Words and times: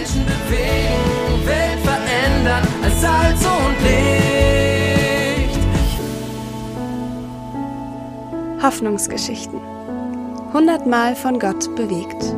Menschen 0.00 0.24
bewegen, 0.24 1.46
Welt 1.46 1.78
verändern 1.80 2.66
als 2.82 3.00
Salz 3.02 3.44
und 3.44 3.76
Licht. 3.82 5.60
Hoffnungsgeschichten. 8.62 9.60
Hundertmal 10.54 11.14
von 11.14 11.38
Gott 11.38 11.76
bewegt. 11.76 12.34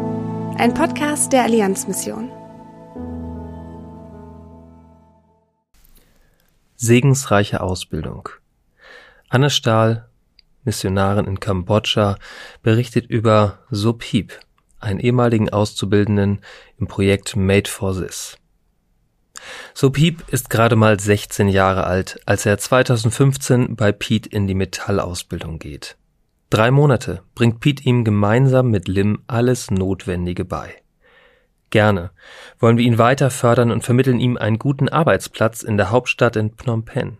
Ein 0.59 0.75
Podcast 0.75 1.33
der 1.33 1.45
Allianzmission. 1.45 2.33
Segensreiche 6.75 7.61
Ausbildung. 7.61 8.29
Anne 9.29 9.51
Stahl, 9.51 10.09
Missionarin 10.65 11.27
in 11.27 11.39
Kambodscha, 11.39 12.17
berichtet 12.65 13.07
über 13.09 13.61
Subhib, 13.71 14.33
einen 14.83 15.01
ehemaligen 15.01 15.51
Auszubildenden 15.51 16.41
im 16.79 16.87
Projekt 16.87 17.37
Made 17.37 17.69
for 17.69 17.95
This. 17.95 18.37
Subhib 19.75 20.29
ist 20.29 20.51
gerade 20.51 20.77
mal 20.77 21.01
16 21.01 21.49
Jahre 21.49 21.85
alt, 21.85 22.21
als 22.27 22.47
er 22.47 22.59
2015 22.59 23.75
bei 23.77 23.93
Pete 23.93 24.29
in 24.29 24.47
die 24.47 24.55
Metallausbildung 24.55 25.59
geht. 25.59 25.97
Drei 26.51 26.71
Monate 26.71 27.23
bringt 27.35 27.61
Pete 27.61 27.83
ihm 27.85 28.05
gemeinsam 28.05 28.71
mit 28.71 28.87
Lim 28.87 29.23
alles 29.27 29.71
Notwendige 29.71 30.45
bei. 30.45 30.75
Gerne 31.71 32.11
wollen 32.59 32.77
wir 32.77 32.85
ihn 32.85 32.99
weiter 32.99 33.31
fördern 33.31 33.71
und 33.71 33.83
vermitteln 33.83 34.21
ihm 34.21 34.37
einen 34.37 34.59
guten 34.59 34.91
Arbeitsplatz 34.91 35.63
in 35.63 35.79
der 35.79 35.91
Hauptstadt 35.91 36.37
in 36.37 36.55
Phnom 36.55 36.85
Penh. 36.85 37.17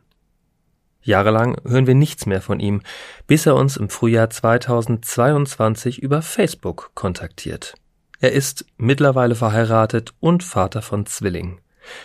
Jahrelang 1.03 1.57
hören 1.67 1.87
wir 1.87 1.95
nichts 1.95 2.27
mehr 2.27 2.41
von 2.41 2.61
ihm, 2.61 2.83
bis 3.27 3.47
er 3.47 3.57
uns 3.57 3.77
im 3.77 3.89
Frühjahr 3.89 4.31
2022 4.31 6.01
über 6.01 6.23
Facebook 6.23 6.93
kontaktiert. 6.95 7.75
Er 8.21 8.33
ist 8.33 8.65
mittlerweile 8.77 9.35
verheiratet 9.35 10.15
und 10.21 10.45
Vater 10.45 10.81
von 10.81 11.07
Zwillingen. 11.07 11.61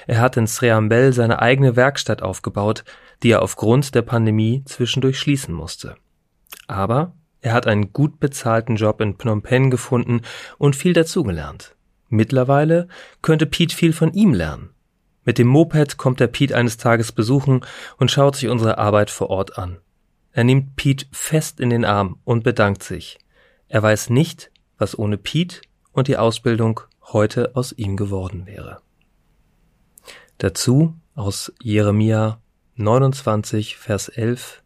Er 0.07 0.19
hat 0.19 0.35
in 0.35 0.47
Sreambel 0.47 1.13
seine 1.13 1.41
eigene 1.41 1.75
Werkstatt 1.75 2.23
aufgebaut, 2.23 2.83
die 3.21 3.29
er 3.29 3.43
aufgrund 3.43 3.93
der 3.93 4.01
Pandemie 4.01 4.63
zwischendurch 4.65 5.19
schließen 5.19 5.53
musste. 5.53 5.95
Aber 6.67 7.13
er 7.41 7.53
hat 7.53 7.67
einen 7.67 7.93
gut 7.93 8.19
bezahlten 8.19 8.75
Job 8.75 8.99
in 8.99 9.15
Phnom 9.17 9.43
Penh 9.43 9.69
gefunden 9.69 10.21
und 10.57 10.75
viel 10.75 10.93
dazugelernt. 10.93 11.75
Mittlerweile 12.09 12.87
könnte 13.21 13.45
Pete 13.45 13.75
viel 13.75 13.93
von 13.93 14.13
ihm 14.13 14.33
lernen. 14.33 14.71
Mit 15.27 15.39
dem 15.39 15.47
Moped 15.47 15.97
kommt 15.97 16.21
der 16.21 16.27
Pete 16.27 16.55
eines 16.55 16.77
Tages 16.77 17.11
besuchen 17.11 17.65
und 17.97 18.09
schaut 18.09 18.37
sich 18.37 18.47
unsere 18.47 18.77
Arbeit 18.77 19.09
vor 19.09 19.29
Ort 19.29 19.57
an. 19.57 19.81
Er 20.31 20.45
nimmt 20.45 20.77
Pete 20.77 21.05
fest 21.11 21.59
in 21.59 21.69
den 21.69 21.83
Arm 21.83 22.17
und 22.23 22.45
bedankt 22.45 22.81
sich. 22.81 23.19
Er 23.67 23.83
weiß 23.83 24.09
nicht, 24.09 24.51
was 24.77 24.97
ohne 24.97 25.17
Pete 25.17 25.59
und 25.91 26.07
die 26.07 26.15
Ausbildung 26.15 26.79
heute 27.11 27.57
aus 27.57 27.73
ihm 27.73 27.97
geworden 27.97 28.45
wäre. 28.45 28.79
Dazu 30.37 30.95
aus 31.13 31.51
Jeremia 31.61 32.39
29, 32.75 33.75
Vers 33.75 34.07
11 34.07 34.63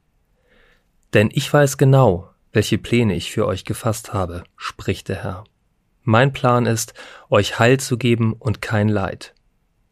Denn 1.15 1.31
ich 1.33 1.51
weiß 1.51 1.79
genau, 1.79 2.29
welche 2.51 2.77
Pläne 2.77 3.15
ich 3.15 3.31
für 3.31 3.47
euch 3.47 3.65
gefasst 3.65 4.13
habe, 4.13 4.43
spricht 4.57 5.09
der 5.09 5.23
Herr. 5.23 5.43
Mein 6.03 6.33
Plan 6.33 6.67
ist, 6.67 6.93
euch 7.31 7.57
Heil 7.57 7.79
zu 7.79 7.97
geben 7.97 8.33
und 8.33 8.61
kein 8.61 8.89
Leid 8.89 9.33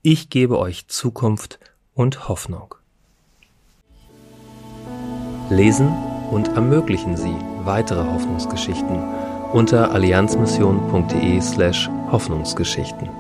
ich 0.02 0.30
gebe 0.30 0.58
euch 0.60 0.88
Zukunft 0.88 1.60
und 1.94 2.30
Hoffnung. 2.30 2.76
Lesen 5.50 5.90
und 6.32 6.48
ermöglichen 6.50 7.18
Sie 7.18 7.36
weitere 7.64 8.04
Hoffnungsgeschichten 8.06 9.04
unter 9.52 9.92
allianzmission.de 9.92 11.42
slash 11.42 11.90
Hoffnungsgeschichten. 12.12 13.19